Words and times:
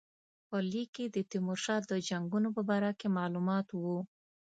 په 0.49 0.57
لیک 0.71 0.89
کې 0.95 1.05
د 1.15 1.17
تیمورشاه 1.31 1.81
د 1.91 1.93
جنګونو 2.09 2.49
په 2.55 2.61
باره 2.69 2.91
کې 2.99 3.07
معلومات 3.17 3.67
وو. 3.73 3.99